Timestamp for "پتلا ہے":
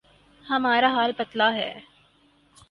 1.17-1.71